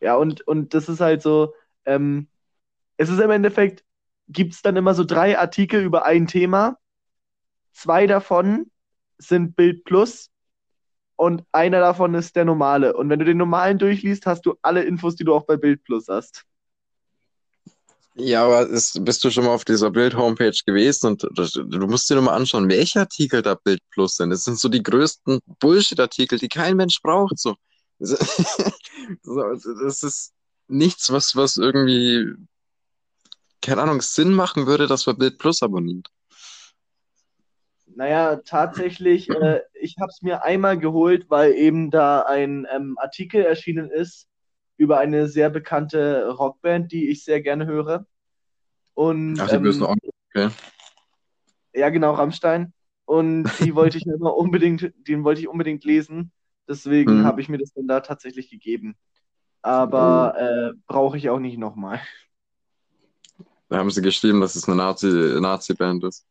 [0.00, 1.54] Ja, und, und das ist halt so,
[1.84, 2.26] ähm,
[2.96, 3.84] es ist im Endeffekt,
[4.28, 6.78] gibt es dann immer so drei Artikel über ein Thema.
[7.72, 8.70] Zwei davon
[9.18, 10.30] sind Bild Plus
[11.16, 12.96] und einer davon ist der normale.
[12.96, 15.82] Und wenn du den normalen durchliest, hast du alle Infos, die du auch bei Bild
[15.84, 16.44] Plus hast.
[18.14, 22.14] Ja, aber ist, bist du schon mal auf dieser Bild-Homepage gewesen und du musst dir
[22.14, 24.30] nur mal anschauen, welche Artikel da Bild Plus sind.
[24.30, 27.38] Das sind so die größten Bullshit-Artikel, die kein Mensch braucht.
[27.38, 27.54] So.
[29.24, 30.32] Das ist
[30.68, 32.26] nichts, was, was irgendwie,
[33.62, 36.08] keine Ahnung, Sinn machen würde, dass man Bild Plus abonniert.
[37.94, 43.42] Naja, tatsächlich, äh, ich habe es mir einmal geholt, weil eben da ein ähm, Artikel
[43.42, 44.28] erschienen ist
[44.76, 48.06] über eine sehr bekannte Rockband, die ich sehr gerne höre.
[48.94, 50.50] Und, Ach, die ähm, bösen okay.
[51.74, 52.72] Ja, genau, Rammstein.
[53.04, 56.30] Und die wollte ich immer unbedingt, den wollte ich unbedingt lesen.
[56.68, 57.24] Deswegen Hm.
[57.24, 58.96] habe ich mir das dann da tatsächlich gegeben.
[59.62, 62.00] Aber äh, brauche ich auch nicht nochmal.
[63.68, 65.06] Da haben sie geschrieben, dass es eine Nazi,
[65.40, 66.26] Nazi-Band ist.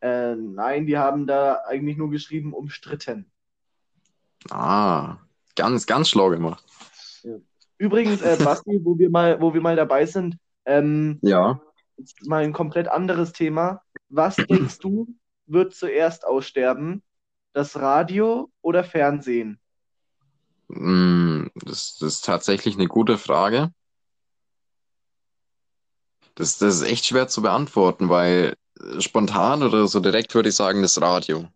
[0.00, 3.30] Äh, nein, die haben da eigentlich nur geschrieben, umstritten.
[4.50, 5.18] Ah,
[5.56, 6.64] ganz, ganz schlau gemacht.
[7.78, 11.60] Übrigens, äh, Basti, wo wir mal, wo wir mal dabei sind, ähm, Ja.
[12.24, 13.82] mal ein komplett anderes Thema.
[14.08, 15.08] Was denkst du,
[15.46, 17.02] wird zuerst aussterben?
[17.52, 19.58] Das Radio oder Fernsehen?
[20.68, 23.72] Mm, Das, das ist tatsächlich eine gute Frage.
[26.36, 30.54] Das, das ist echt schwer zu beantworten, weil äh, spontan oder so direkt würde ich
[30.54, 31.48] sagen, das Radio.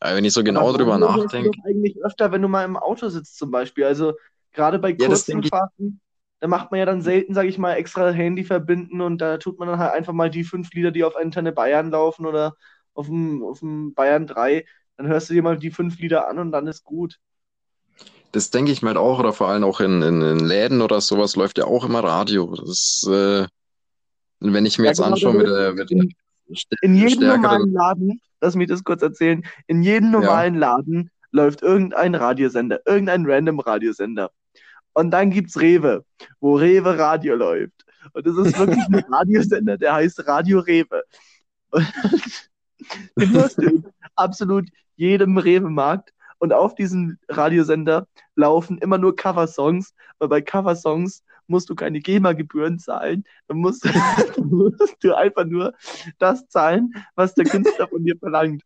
[0.00, 2.76] Aber wenn ich so genau Aber drüber nachdenke, doch eigentlich öfter, wenn du mal im
[2.76, 3.84] Auto sitzt zum Beispiel.
[3.84, 4.14] Also
[4.52, 6.00] gerade bei Ja, kurzen ich- Fahrten,
[6.40, 9.58] da macht man ja dann selten, sage ich mal, extra Handy verbinden und da tut
[9.58, 12.56] man dann halt einfach mal die fünf Lieder, die auf Antenne Bayern laufen oder
[12.94, 14.64] auf dem, auf dem Bayern 3,
[14.96, 17.18] dann hörst du dir mal die fünf Lieder an und dann ist gut.
[18.32, 21.00] Das denke ich mir halt auch, oder vor allem auch in, in, in Läden oder
[21.00, 22.54] sowas läuft ja auch immer Radio.
[22.56, 23.46] Das, äh,
[24.40, 26.14] wenn ich mir Ja, jetzt genau, anschaue mit der, mit in-
[26.48, 31.62] der In jedem normalen Laden, lass mich das kurz erzählen, in jedem normalen Laden läuft
[31.62, 34.30] irgendein Radiosender, irgendein random Radiosender.
[34.94, 36.04] Und dann gibt's Rewe,
[36.40, 37.84] wo Rewe Radio läuft.
[38.12, 41.02] Und das ist wirklich ein Radiosender, der heißt Radio Rewe.
[41.70, 41.86] Und
[43.16, 43.86] den hörst du in
[44.16, 46.12] absolut jedem Rewe-Markt.
[46.38, 52.78] Und auf diesem Radiosender laufen immer nur Coversongs, weil bei Coversongs musst du keine GEMA-Gebühren
[52.78, 53.24] zahlen.
[53.48, 53.84] Dann musst,
[54.38, 55.74] musst du einfach nur
[56.18, 58.62] das zahlen, was der Künstler von dir verlangt.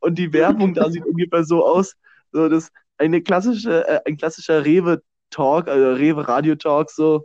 [0.00, 1.96] Und die Werbung da sieht ungefähr so aus,
[2.32, 7.24] so das eine klassische, äh, ein klassischer Rewe-Talk, also Rewe-Radio-Talk, so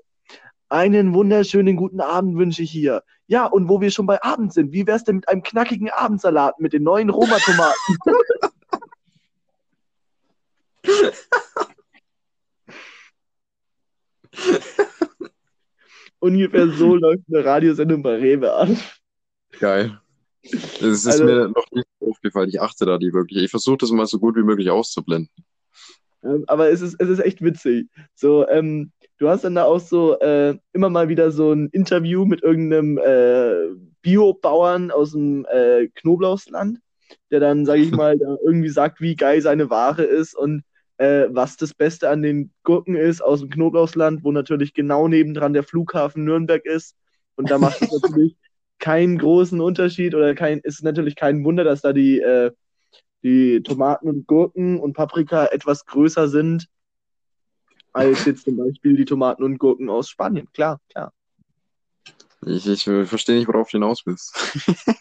[0.70, 3.04] einen wunderschönen guten Abend wünsche ich hier.
[3.28, 6.60] Ja, und wo wir schon bei Abend sind, wie wär's denn mit einem knackigen Abendsalat
[6.60, 7.98] mit den neuen Roma-Tomaten?
[16.20, 18.78] Ungefähr so läuft eine Radiosendung bei Rewe an.
[19.60, 20.00] geil.
[20.44, 22.50] Das ist Also- mir noch nicht aufgefallen.
[22.50, 23.44] Ich achte da die wirklich.
[23.44, 25.30] Ich versuche das mal so gut wie möglich auszublenden.
[26.24, 27.88] Ähm, aber es ist, es ist echt witzig.
[28.14, 32.26] So, ähm, du hast dann da auch so äh, immer mal wieder so ein Interview
[32.26, 36.80] mit irgendeinem äh, Biobauern aus dem äh, Knoblauchsland,
[37.32, 40.64] der dann, sage ich mal, da irgendwie sagt, wie geil seine Ware ist und
[41.02, 45.54] äh, was das Beste an den Gurken ist aus dem Knoblauchsland, wo natürlich genau nebendran
[45.54, 46.96] der Flughafen Nürnberg ist.
[47.36, 48.36] Und da macht es natürlich
[48.78, 52.52] keinen großen Unterschied oder kein, ist natürlich kein Wunder, dass da die äh,
[53.24, 56.68] die Tomaten und Gurken und Paprika etwas größer sind
[57.94, 60.48] als jetzt zum Beispiel die Tomaten und Gurken aus Spanien.
[60.54, 61.14] Klar, klar.
[62.46, 64.36] Ich, ich äh, verstehe nicht, worauf du hinaus willst.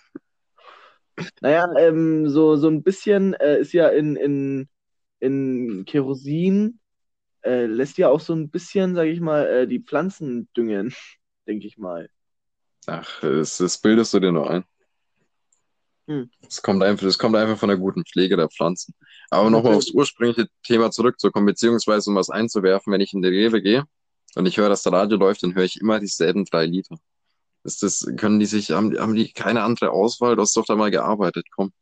[1.42, 4.68] Naja, ähm, so, so ein bisschen äh, ist ja in, in,
[5.20, 6.80] in Kerosin,
[7.42, 10.94] äh, lässt ja auch so ein bisschen, sage ich mal, äh, die Pflanzen düngen,
[11.46, 12.08] denke ich mal.
[12.86, 14.64] Ach, das, das bildest du dir nur ein.
[16.06, 16.30] Hm.
[16.42, 18.94] Das kommt einfach, das kommt einfach von der guten Pflege der Pflanzen.
[19.30, 23.62] Aber nochmal aufs ursprüngliche Thema zurückzukommen, beziehungsweise um was einzuwerfen, wenn ich in die Rewe
[23.62, 23.84] gehe
[24.34, 26.96] und ich höre, dass der Radio läuft, dann höre ich immer dieselben drei Lieder.
[27.62, 30.34] Ist das, können die sich, haben, haben die keine andere Auswahl?
[30.34, 31.72] Du hast doch da mal gearbeitet, komm.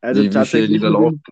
[0.00, 1.22] Also wie, wie viele Lieder dem, laufen?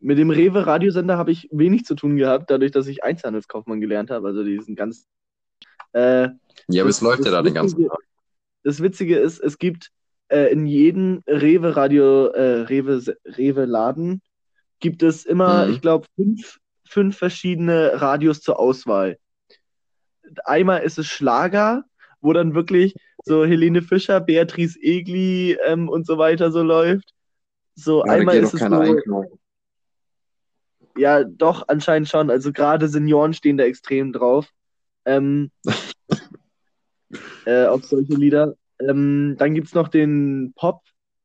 [0.00, 4.28] Mit dem Rewe-Radiosender habe ich wenig zu tun gehabt, dadurch, dass ich Einzelhandelskaufmann gelernt habe.
[4.28, 5.06] Also diesen ganz.
[5.92, 6.28] Äh,
[6.68, 7.98] Ja, aber es läuft ja da den ganzen Tag.
[8.62, 9.90] das Witzige ist, es gibt
[10.28, 14.20] äh, in jedem Rewe-Radio, äh, Rewe, Rewe-Laden
[14.80, 15.72] gibt es immer, Mhm.
[15.72, 19.18] ich glaube, fünf, fünf verschiedene Radios zur Auswahl.
[20.44, 21.84] Einmal ist es Schlager,
[22.20, 27.14] wo dann wirklich so Helene Fischer, Beatrice Egli ähm, und so weiter so läuft.
[27.74, 29.37] So Ja, einmal ist es einkaufen.
[30.98, 32.30] Ja, doch, anscheinend schon.
[32.30, 34.48] Also gerade Senioren stehen da extrem drauf.
[35.04, 35.50] Ähm,
[37.46, 38.54] äh, auf solche Lieder.
[38.80, 40.82] Ähm, dann gibt es noch den Pop,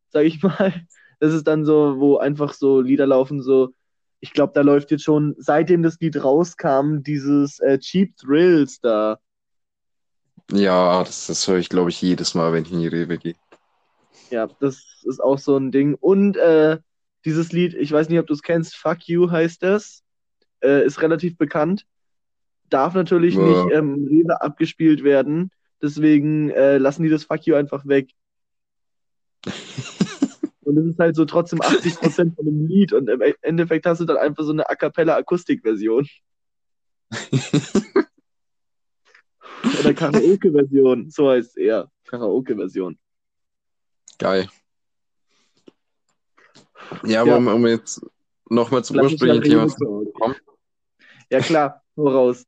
[0.09, 0.73] sag ich mal.
[1.19, 3.73] Das ist dann so, wo einfach so Lieder laufen, so,
[4.19, 9.19] ich glaube, da läuft jetzt schon, seitdem das Lied rauskam, dieses äh, Cheap Thrills da.
[10.51, 13.35] Ja, das, das höre ich, glaube ich, jedes Mal, wenn ich in die Rewe gehe.
[14.29, 15.95] Ja, das ist auch so ein Ding.
[15.95, 16.79] Und äh,
[17.25, 20.03] dieses Lied, ich weiß nicht, ob du es kennst, Fuck You heißt das,
[20.63, 21.85] äh, ist relativ bekannt.
[22.69, 23.41] Darf natürlich Ja.
[23.41, 25.51] nicht ähm, Rewe abgespielt werden.
[25.81, 28.09] Deswegen äh, lassen die das Fuck You einfach weg.
[30.61, 34.05] Und es ist halt so trotzdem 80% von dem Lied und im Endeffekt hast du
[34.05, 36.07] dann einfach so eine A cappella Akustikversion
[39.79, 42.97] oder Karaoke-Version, so heißt es eher, Karaoke-Version.
[44.17, 44.47] Geil.
[47.03, 47.37] Ja, aber Ja.
[47.37, 48.01] um, um jetzt
[48.49, 50.35] nochmal zum ursprünglichen Thema zu kommen.
[51.29, 52.43] Ja klar, voraus.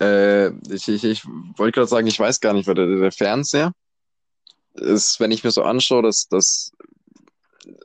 [0.00, 1.24] Äh, ich ich, ich
[1.56, 3.72] wollte gerade sagen, ich weiß gar nicht, weil der, der Fernseher
[4.74, 6.72] ist, wenn ich mir so anschaue, dass das,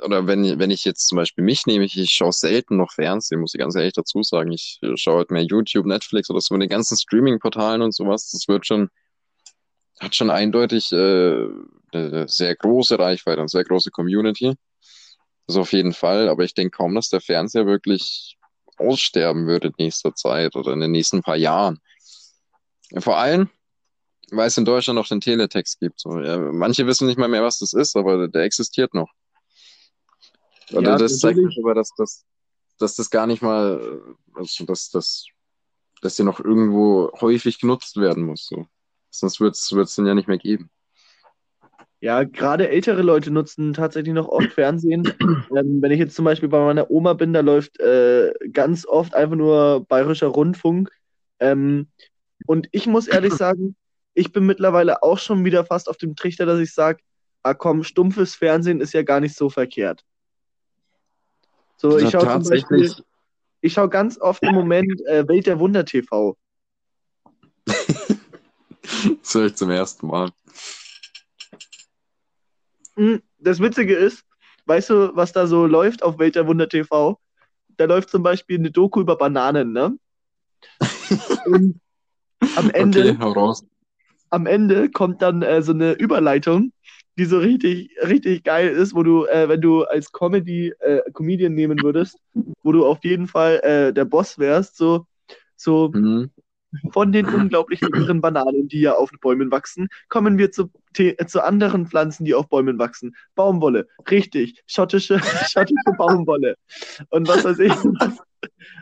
[0.03, 3.41] oder wenn, wenn ich jetzt zum Beispiel mich nehme, ich, ich schaue selten noch Fernsehen,
[3.41, 4.51] muss ich ganz ehrlich dazu sagen.
[4.51, 8.31] Ich schaue halt mehr YouTube, Netflix oder so mit den ganzen Streaming-Portalen und sowas.
[8.31, 8.89] Das wird schon,
[9.99, 11.47] hat schon eindeutig äh,
[11.91, 14.55] eine sehr große Reichweite und sehr große Community.
[15.47, 18.37] Das auf jeden Fall, aber ich denke kaum, dass der Fernseher wirklich
[18.77, 21.79] aussterben würde in nächster Zeit oder in den nächsten paar Jahren.
[22.99, 23.49] Vor allem,
[24.29, 25.99] weil es in Deutschland noch den Teletext gibt.
[25.99, 29.09] So, ja, manche wissen nicht mal mehr, was das ist, aber der existiert noch.
[30.71, 32.25] Und Ja, das zeigt mich aber, dass das,
[32.77, 34.01] dass das gar nicht mal,
[34.35, 35.25] also dass das,
[36.01, 38.47] dass der noch irgendwo häufig genutzt werden muss.
[38.47, 38.67] So.
[39.09, 40.69] Sonst wird es den ja nicht mehr geben.
[41.99, 45.03] Ja, gerade ältere Leute nutzen tatsächlich noch oft Fernsehen.
[45.55, 49.15] ähm, wenn ich jetzt zum Beispiel bei meiner Oma bin, da läuft äh, ganz oft
[49.15, 50.91] einfach nur bayerischer Rundfunk.
[51.39, 51.87] Ähm,
[52.45, 53.75] und ich muss ehrlich sagen,
[54.13, 56.99] ich bin mittlerweile auch schon wieder fast auf dem Trichter, dass ich sage,
[57.43, 60.03] ah komm, stumpfes Fernsehen ist ja gar nicht so verkehrt.
[61.77, 63.05] So, ich schaue zum Beispiel, tatsächlich,
[63.61, 66.37] ich schaue ganz oft im Moment äh, Welt der Wunder TV.
[67.67, 70.31] das höre ich zum ersten Mal.
[72.97, 74.25] Hm, Das Witzige ist,
[74.65, 77.19] weißt du, was da so läuft auf Welt der Wunder TV?
[77.77, 79.97] Da läuft zum Beispiel eine Doku über Bananen, ne?
[81.45, 81.79] Und
[82.55, 83.53] am Ende, Okay,
[84.29, 86.73] am Ende kommt dann äh, so eine Überleitung,
[87.17, 91.53] die so richtig, richtig geil ist, wo du, äh, wenn du als Comedy, äh, Comedian
[91.53, 92.17] nehmen würdest,
[92.63, 95.05] wo du auf jeden Fall äh, der Boss wärst, so,
[95.55, 96.31] so Mhm.
[96.91, 100.71] Von den unglaublich leckeren Bananen, die ja auf Bäumen wachsen, kommen wir zu,
[101.27, 103.15] zu anderen Pflanzen, die auf Bäumen wachsen.
[103.35, 106.55] Baumwolle, richtig, schottische, schottische Baumwolle.
[107.09, 107.73] Und was weiß ich.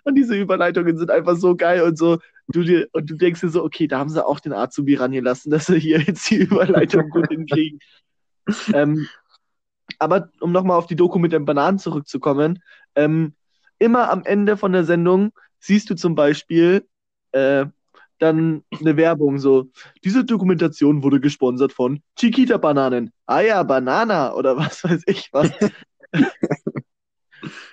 [0.03, 2.19] Und diese Überleitungen sind einfach so geil und so.
[2.47, 5.51] Du dir, und du denkst dir so, okay, da haben sie auch den Azubi rangelassen,
[5.51, 7.79] dass sie hier jetzt die Überleitung gut hinkriegen.
[8.73, 9.08] Ähm,
[9.99, 12.62] aber um nochmal auf die Doku mit den Bananen zurückzukommen,
[12.95, 13.34] ähm,
[13.79, 16.88] immer am Ende von der Sendung siehst du zum Beispiel
[17.31, 17.65] äh,
[18.19, 19.69] dann eine Werbung so.
[20.04, 23.12] Diese Dokumentation wurde gesponsert von Chiquita Bananen.
[23.25, 25.51] Ah ja, Banana oder was weiß ich was.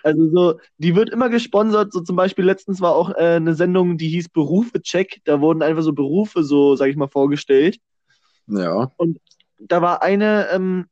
[0.02, 1.92] Also so, die wird immer gesponsert.
[1.92, 5.20] So zum Beispiel letztens war auch äh, eine Sendung, die hieß Berufe Check.
[5.24, 7.78] Da wurden einfach so Berufe so, sag ich mal, vorgestellt.
[8.46, 8.90] Ja.
[9.58, 10.86] Da war eine, ähm,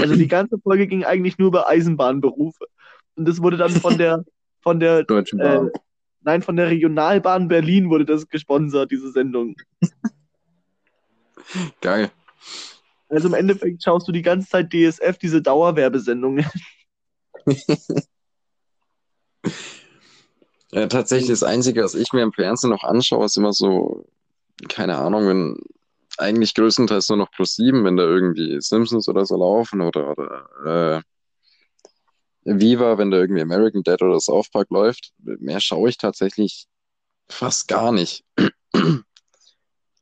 [0.00, 2.66] also die ganze Folge ging eigentlich nur über Eisenbahnberufe.
[3.16, 4.24] Und das wurde dann von der,
[4.62, 5.70] von der, Deutsche äh, Bahn.
[6.24, 9.56] Nein, von der Regionalbahn Berlin wurde das gesponsert, diese Sendung.
[11.80, 12.10] Geil.
[13.08, 16.46] Also im Endeffekt schaust du die ganze Zeit DSF, diese Dauerwerbesendungen.
[20.74, 24.06] Ja, tatsächlich das Einzige, was ich mir im Fernsehen noch anschaue, ist immer so,
[24.68, 25.56] keine Ahnung, wenn
[26.18, 31.02] eigentlich größtenteils nur noch Pro7, wenn da irgendwie Simpsons oder so laufen oder, oder äh,
[32.44, 35.12] Viva, wenn da irgendwie American Dad oder South Park läuft.
[35.18, 36.66] Mehr schaue ich tatsächlich
[37.28, 38.24] fast gar nicht.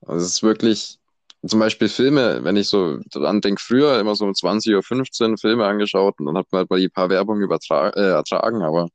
[0.05, 0.98] Also es ist wirklich,
[1.46, 5.64] zum Beispiel Filme, wenn ich so dran denke, früher immer so um 20.15 Uhr Filme
[5.64, 8.88] angeschaut und dann hat man halt mal die paar Werbungen übertra äh, ertragen, aber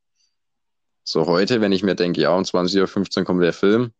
[1.02, 3.92] so heute, wenn ich mir denke, ja, um 20.15 Uhr kommt der Film,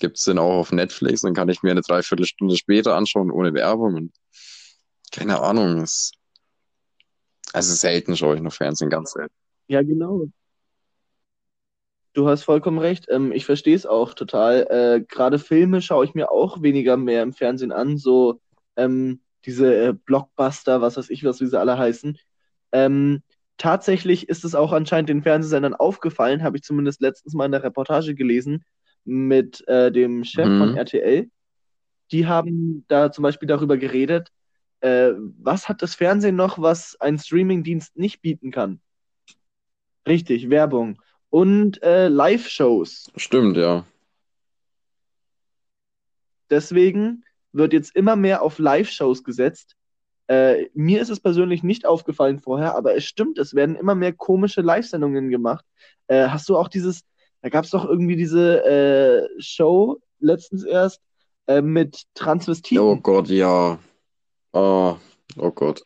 [0.00, 3.54] gibt es den auch auf Netflix, dann kann ich mir eine Dreiviertelstunde später anschauen, ohne
[3.54, 4.12] Werbung und
[5.10, 6.12] keine Ahnung, es,
[7.52, 9.34] also selten schaue ich noch Fernsehen, ganz selten.
[9.68, 10.28] Ja, genau.
[12.14, 13.06] Du hast vollkommen recht.
[13.10, 14.66] Ähm, ich verstehe es auch total.
[14.70, 17.96] Äh, gerade Filme schaue ich mir auch weniger mehr im Fernsehen an.
[17.96, 18.40] So
[18.76, 22.18] ähm, diese äh, Blockbuster, was weiß ich, was wie sie alle heißen.
[22.72, 23.22] Ähm,
[23.56, 27.62] tatsächlich ist es auch anscheinend den Fernsehsendern aufgefallen, habe ich zumindest letztens mal in der
[27.62, 28.64] Reportage gelesen,
[29.04, 30.58] mit äh, dem Chef Mhm.
[30.58, 31.30] von RTL.
[32.12, 34.30] Die haben da zum Beispiel darüber geredet,
[34.80, 38.80] äh, was hat das Fernsehen noch, was ein Streamingdienst nicht bieten kann?
[40.06, 41.00] Richtig, Werbung.
[41.30, 43.10] Und äh, Live-Shows.
[43.16, 43.84] Stimmt, ja.
[46.50, 49.76] Deswegen wird jetzt immer mehr auf Live-Shows gesetzt.
[50.28, 54.12] Äh, mir ist es persönlich nicht aufgefallen vorher, aber es stimmt, es werden immer mehr
[54.12, 55.64] komische Live-Sendungen gemacht.
[56.06, 57.02] Äh, hast du auch dieses,
[57.42, 61.00] da gab es doch irgendwie diese äh, Show letztens erst
[61.46, 62.78] äh, mit Transvestiten.
[62.82, 63.78] Oh Gott, ja.
[64.58, 64.98] Oh,
[65.38, 65.82] oh Gott.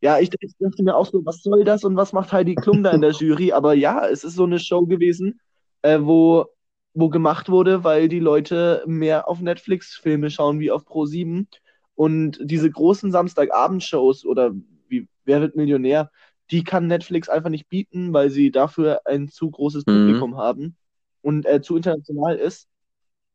[0.00, 2.82] Ja, ich, ich dachte mir auch so, was soll das und was macht Heidi Klum
[2.82, 3.52] da in der Jury?
[3.52, 5.40] Aber ja, es ist so eine Show gewesen,
[5.82, 6.46] äh, wo,
[6.94, 11.46] wo gemacht wurde, weil die Leute mehr auf Netflix Filme schauen wie auf Pro7
[11.94, 14.52] und diese großen Samstagabendshows oder
[14.88, 16.10] wie Wer wird Millionär,
[16.52, 19.92] die kann Netflix einfach nicht bieten, weil sie dafür ein zu großes Mhm.
[19.98, 20.76] Publikum haben
[21.22, 22.68] und äh, zu international ist.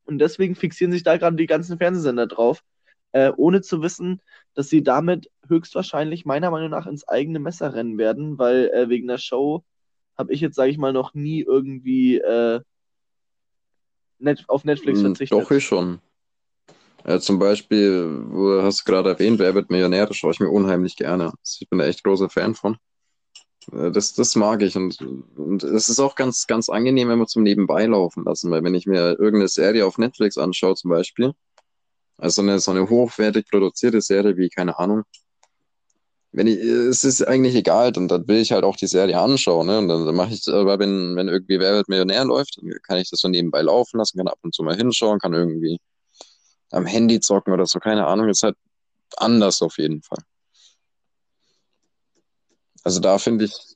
[0.06, 2.64] Und deswegen fixieren sich da gerade die ganzen Fernsehsender drauf,
[3.14, 4.22] äh, ohne zu wissen,
[4.54, 9.08] dass sie damit höchstwahrscheinlich meiner Meinung nach ins eigene Messer rennen werden, weil äh, wegen
[9.08, 9.64] der Show
[10.18, 12.62] habe ich jetzt, sage ich mal, noch nie irgendwie äh,
[14.20, 15.32] net auf Netflix Hm, verzichtet.
[15.40, 16.00] Doch, ich schon.
[17.06, 20.06] Ja, zum Beispiel, wo hast du gerade erwähnt, Wer wird Millionär?
[20.06, 21.34] Das schaue ich mir unheimlich gerne.
[21.60, 22.78] Ich bin da echt großer Fan von.
[23.72, 25.02] Äh, Das, das mag ich und,
[25.36, 28.76] und es ist auch ganz, ganz angenehm, wenn wir zum Nebenbei laufen lassen, weil wenn
[28.76, 31.34] ich mir irgendeine Serie auf Netflix anschaue, zum Beispiel,
[32.22, 35.04] also eine, so eine hochwertig produzierte Serie wie, keine Ahnung,
[36.32, 39.68] wenn ich, es ist eigentlich egal, dann, dann will ich halt auch die Serie anschauen,
[39.68, 39.80] ne?
[39.80, 42.98] Und dann, dann mache ich, aber wenn, wenn irgendwie Wer wird Millionär läuft, dann kann
[43.00, 45.80] ich das so nebenbei laufen lassen, kann ab und zu mal hinschauen, kann irgendwie
[46.72, 48.56] am Handy zocken oder so, keine Ahnung, ist halt
[49.18, 50.20] anders auf jeden Fall.
[52.84, 53.71] Also da finde ich,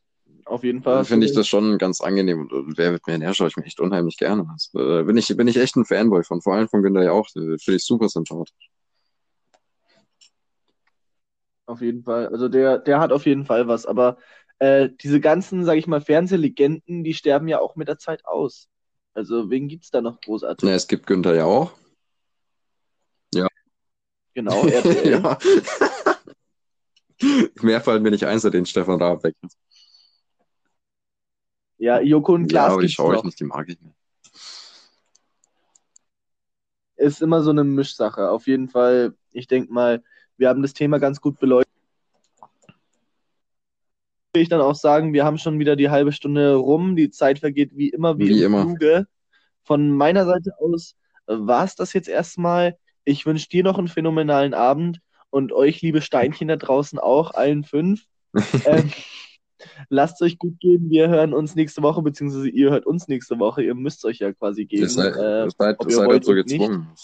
[0.46, 1.04] Auf jeden Fall.
[1.06, 4.18] finde ich das schon ganz angenehm und, wer wird Millionär schaue ich mir echt unheimlich
[4.18, 4.48] gerne.
[4.50, 7.12] Also, äh, bin ich, bin ich echt ein Fanboy von, vor allem von Günther ja
[7.12, 8.70] auch, finde ich super sympathisch.
[11.66, 12.28] Auf jeden Fall.
[12.28, 13.88] Also der, der hat auf jeden Fall was.
[13.88, 14.18] Aber
[14.60, 18.70] äh, diese ganzen, sag ich mal, Fernsehlegenden, die sterben ja auch mit der Zeit aus.
[19.16, 20.70] Also wen gibt's da noch großartig?
[20.70, 21.72] Ja, es gibt Günther ja auch.
[24.36, 25.12] Genau, RTL.
[25.24, 25.40] ja.
[27.62, 29.58] Mehr fallen mir nicht ein, seitdem Stefan Raab weg ist.
[31.78, 33.96] Ja, Joko und Ja, Klaas aber die schaue ich nicht, die mag ich nicht.
[36.98, 38.30] Ist immer so eine Mischsache.
[38.30, 40.04] Auf jeden Fall, ich denke mal,
[40.38, 41.72] wir haben das Thema ganz gut beleuchtet.
[44.34, 46.96] Will ich dann auch sagen, wir haben schon wieder die halbe Stunde rum.
[46.96, 48.64] Die Zeit vergeht wie immer, wie, Wie im immer.
[48.64, 49.08] Fluge.
[49.64, 52.78] Von meiner Seite aus war es das jetzt erstmal.
[53.04, 57.64] Ich wünsche dir noch einen phänomenalen Abend und euch, liebe Steinchen da draußen auch, allen
[57.64, 58.06] fünf.
[58.66, 58.92] ähm,
[59.90, 60.90] lasst euch gut gehen.
[60.90, 63.64] Wir hören uns nächste Woche, beziehungsweise ihr hört uns nächste Woche.
[63.64, 64.84] Ihr müsst euch ja quasi geben.
[64.84, 66.48] Ihr seid, äh, seid, seid dazu nicht.
[66.48, 66.88] gezwungen.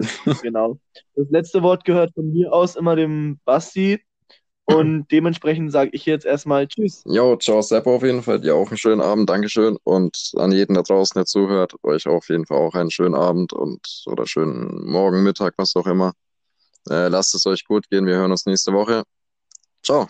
[0.42, 0.78] Genau.
[1.14, 4.00] Das letzte Wort gehört von mir aus immer dem Basti.
[4.64, 7.02] Und dementsprechend sage ich jetzt erstmal Tschüss.
[7.06, 8.40] Jo, ciao, Seppo auf jeden Fall.
[8.40, 9.76] Dir auch einen schönen Abend, Dankeschön.
[9.84, 13.52] Und an jeden da draußen, der zuhört, euch auf jeden Fall auch einen schönen Abend
[13.52, 16.12] und oder schönen Morgen, Mittag, was auch immer.
[16.88, 18.06] Äh, lasst es euch gut gehen.
[18.06, 19.02] Wir hören uns nächste Woche.
[19.82, 20.06] Ciao.